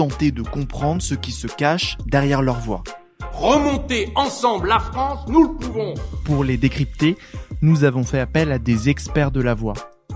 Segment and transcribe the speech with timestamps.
[0.00, 2.82] tenter de comprendre ce qui se cache derrière leur voix.
[3.34, 5.92] Remonter ensemble la France, nous le pouvons.
[6.24, 7.18] Pour les décrypter,
[7.60, 9.74] nous avons fait appel à des experts de la voix.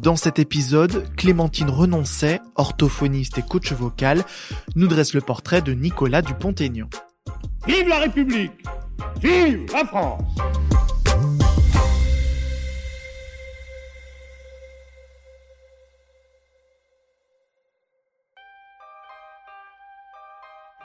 [0.00, 4.24] Dans cet épisode, Clémentine Renoncet, orthophoniste et coach vocal,
[4.76, 6.88] nous dresse le portrait de Nicolas Dupont-Aignan.
[7.66, 8.52] Vive la République
[9.20, 10.22] Vive la France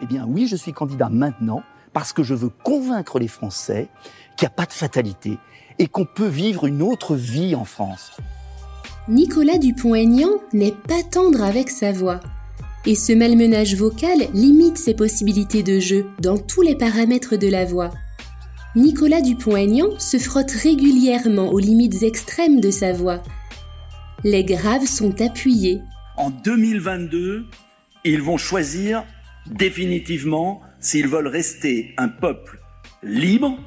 [0.01, 1.63] Eh bien oui, je suis candidat maintenant
[1.93, 3.87] parce que je veux convaincre les Français
[4.35, 5.37] qu'il n'y a pas de fatalité
[5.79, 8.11] et qu'on peut vivre une autre vie en France.
[9.07, 12.19] Nicolas Dupont-Aignan n'est pas tendre avec sa voix.
[12.85, 17.65] Et ce malmenage vocal limite ses possibilités de jeu dans tous les paramètres de la
[17.65, 17.91] voix.
[18.75, 23.21] Nicolas Dupont-Aignan se frotte régulièrement aux limites extrêmes de sa voix.
[24.23, 25.81] Les graves sont appuyés.
[26.17, 27.45] En 2022,
[28.03, 29.03] ils vont choisir
[29.47, 32.59] définitivement s'ils veulent rester un peuple
[33.03, 33.57] libre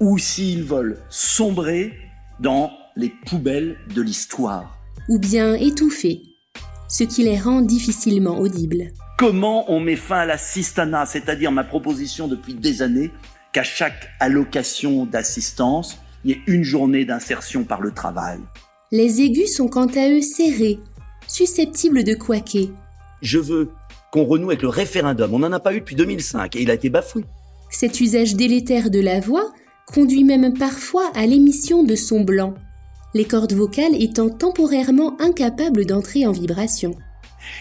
[0.00, 1.92] ou s'ils veulent sombrer
[2.40, 4.78] dans les poubelles de l'histoire.
[5.08, 6.22] ou bien étouffés,
[6.88, 8.92] ce qui les rend difficilement audibles.
[9.18, 13.10] Comment on met fin à l'assistanat, c'est-à-dire ma proposition depuis des années
[13.52, 18.38] qu'à chaque allocation d'assistance, il y ait une journée d'insertion par le travail?
[18.90, 20.78] Les aigus sont quant à eux serrés,
[21.26, 22.70] susceptibles de quaquer.
[23.22, 23.70] Je veux
[24.12, 25.34] qu'on renoue avec le référendum.
[25.34, 27.24] On n'en a pas eu depuis 2005 et il a été bafoué.
[27.70, 29.50] Cet usage délétère de la voix
[29.86, 32.54] conduit même parfois à l'émission de son blanc,
[33.14, 36.94] les cordes vocales étant temporairement incapables d'entrer en vibration.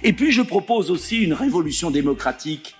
[0.03, 2.75] Et puis je propose aussi une révolution démocratique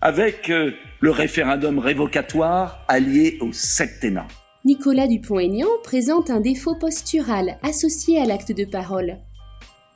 [0.00, 4.28] avec euh, le référendum révocatoire allié au septennat.
[4.64, 9.18] Nicolas Dupont-Aignan présente un défaut postural associé à l'acte de parole.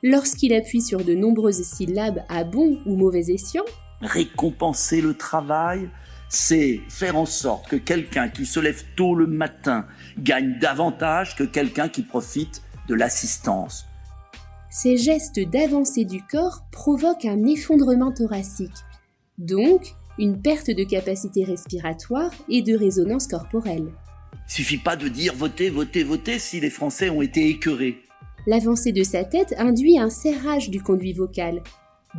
[0.04, 3.64] Lorsqu'il appuie sur de nombreuses syllabes à bon ou mauvais escient,
[4.00, 5.88] Récompenser le travail,
[6.28, 9.86] c'est faire en sorte que quelqu'un qui se lève tôt le matin
[10.18, 13.86] gagne davantage que quelqu'un qui profite de l'assistance.
[14.70, 18.72] ces gestes d'avancée du corps provoquent un effondrement thoracique,
[19.38, 23.92] donc une perte de capacité respiratoire et de résonance corporelle.
[24.48, 28.02] Il suffit pas de dire votez, votez, votez si les Français ont été écœurés.
[28.47, 31.62] L'avancée de sa tête induit un serrage du conduit vocal,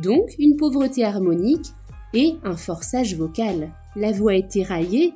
[0.02, 1.66] donc une pauvreté harmonique
[2.14, 3.70] et un forçage vocal.
[3.96, 5.14] La voix est éraillée,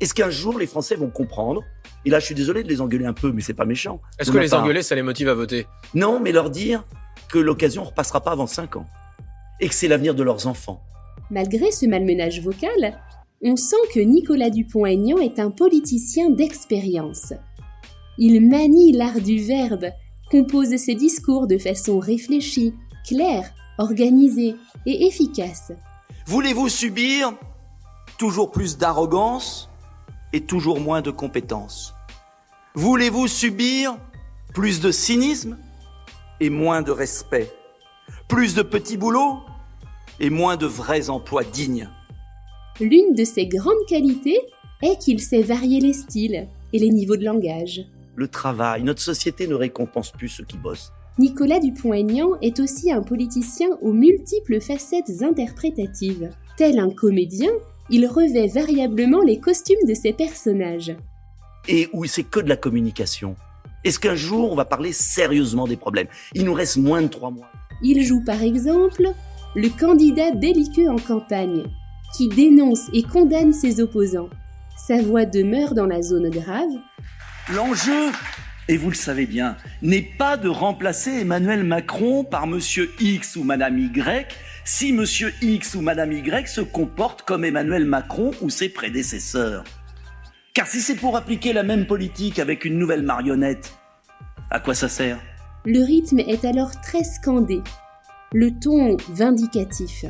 [0.00, 1.62] Est-ce qu'un jour les Français vont comprendre
[2.04, 4.00] Et là, je suis désolé de les engueuler un peu, mais c'est pas méchant.
[4.18, 4.62] Est-ce que les part.
[4.62, 5.66] engueuler, ça les motive à voter?
[5.94, 6.84] Non, mais leur dire
[7.30, 8.86] que l'occasion repassera pas avant 5 ans.
[9.60, 10.82] Et que c'est l'avenir de leurs enfants.
[11.30, 12.98] malgré ce malmenage vocal,
[13.42, 17.32] on sent que Nicolas Dupont-Aignan est un politicien d'expérience.
[18.18, 19.86] Il manie l'art du verbe,
[20.30, 22.74] compose ses discours de façon réfléchie,
[23.06, 25.72] claire, organisée et efficace.
[26.26, 27.32] Voulez-vous subir
[28.18, 29.68] toujours plus d'arrogance
[30.32, 31.94] et toujours moins de compétences
[32.74, 33.98] Voulez-vous subir
[34.54, 35.58] plus de cynisme
[36.38, 37.50] et moins de respect?
[38.28, 39.38] Plus de petits boulots
[40.20, 41.88] et moins de vrais emplois dignes?
[42.78, 44.38] L'une de ses grandes qualités
[44.82, 47.80] est qu'il sait varier les styles et les niveaux de langage.
[48.16, 50.92] Le travail, notre société ne récompense plus ceux qui bossent.
[51.18, 56.30] Nicolas Dupont-Aignan est aussi un politicien aux multiples facettes interprétatives.
[56.56, 57.50] Tel un comédien,
[57.90, 60.96] il revêt variablement les costumes de ses personnages.
[61.68, 63.36] Et où c'est que de la communication.
[63.84, 66.08] Est-ce qu'un jour on va parler sérieusement des problèmes?
[66.34, 67.48] Il nous reste moins de trois mois.
[67.82, 69.10] Il joue par exemple
[69.56, 71.64] le candidat belliqueux en campagne,
[72.16, 74.30] qui dénonce et condamne ses opposants.
[74.86, 76.70] Sa voix demeure dans la zone grave,
[77.54, 78.12] L'enjeu,
[78.68, 83.42] et vous le savez bien, n'est pas de remplacer Emmanuel Macron par Monsieur X ou
[83.42, 84.28] Madame Y,
[84.64, 89.64] si monsieur X ou madame Y se comporte comme Emmanuel Macron ou ses prédécesseurs.
[90.54, 93.72] Car si c'est pour appliquer la même politique avec une nouvelle marionnette,
[94.50, 95.18] à quoi ça sert?
[95.64, 97.62] Le rythme est alors très scandé,
[98.32, 100.04] le ton vindicatif.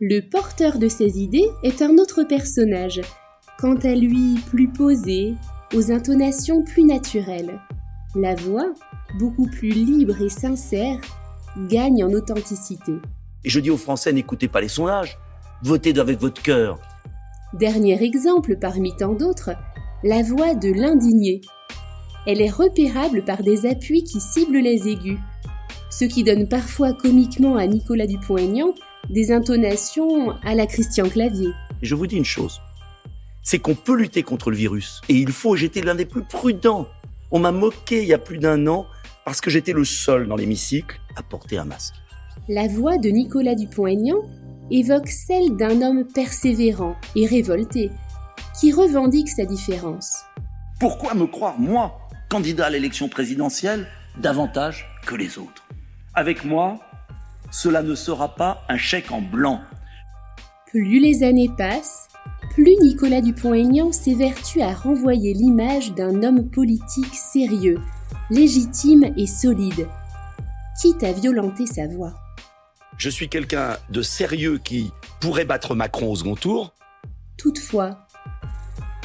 [0.00, 3.00] Le porteur de ces idées est un autre personnage,
[3.58, 5.34] quant à lui plus posé,
[5.74, 7.60] aux intonations plus naturelles.
[8.14, 8.72] La voix,
[9.18, 11.00] beaucoup plus libre et sincère,
[11.68, 12.92] gagne en authenticité.
[13.44, 15.18] Et je dis aux Français, n'écoutez pas les sondages,
[15.62, 16.78] votez avec votre cœur.
[17.58, 19.52] Dernier exemple parmi tant d'autres,
[20.02, 21.40] la voix de l'indigné.
[22.26, 25.18] Elle est repérable par des appuis qui ciblent les aigus,
[25.90, 28.74] ce qui donne parfois comiquement à Nicolas Dupont-Aignan
[29.10, 31.50] des intonations à la Christian Clavier.
[31.82, 32.60] Je vous dis une chose,
[33.42, 36.88] c'est qu'on peut lutter contre le virus, et il faut, j'étais l'un des plus prudents.
[37.30, 38.86] On m'a moqué il y a plus d'un an
[39.24, 41.94] parce que j'étais le seul dans l'hémicycle à porter un masque.
[42.48, 44.18] La voix de Nicolas Dupont-Aignan
[44.70, 47.90] évoque celle d'un homme persévérant et révolté,
[48.58, 50.24] qui revendique sa différence.
[50.80, 51.98] Pourquoi me croire, moi,
[52.28, 53.86] candidat à l'élection présidentielle,
[54.18, 55.64] davantage que les autres?
[56.14, 56.80] Avec moi,
[57.50, 59.60] cela ne sera pas un chèque en blanc.
[60.66, 62.08] Plus les années passent,
[62.52, 67.78] plus Nicolas Dupont-Aignan s'évertue à renvoyer l'image d'un homme politique sérieux,
[68.30, 69.88] légitime et solide,
[70.80, 72.12] quitte à violenter sa voix.
[72.98, 74.90] Je suis quelqu'un de sérieux qui
[75.20, 76.74] pourrait battre Macron au second tour.
[77.38, 78.06] Toutefois,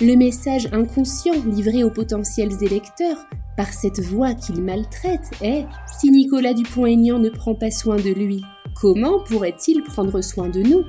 [0.01, 3.17] le message inconscient livré aux potentiels électeurs
[3.55, 5.65] par cette voix qu'il maltraite est
[5.99, 8.43] si Nicolas Dupont-Aignan ne prend pas soin de lui,
[8.75, 10.83] comment pourrait-il prendre soin de nous?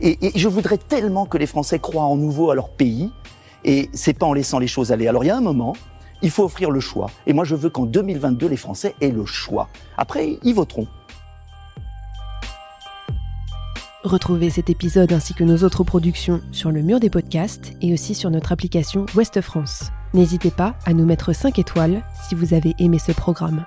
[0.00, 3.10] Et, je voudrais tellement que les Français croient en nouveau à leur pays,
[3.64, 5.08] et c'est pas en laissant les choses aller.
[5.08, 5.74] Alors il y a un moment,
[6.22, 7.10] il faut offrir le choix.
[7.26, 9.68] Et moi je veux qu'en 2022, les Français aient le choix.
[9.96, 10.86] Après, ils voteront.
[14.04, 18.14] Retrouvez cet épisode ainsi que nos autres productions sur le mur des podcasts et aussi
[18.14, 19.90] sur notre application Ouest France.
[20.14, 23.66] N'hésitez pas à nous mettre 5 étoiles si vous avez aimé ce programme.